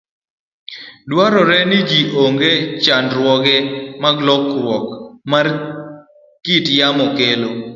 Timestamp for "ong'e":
2.23-2.51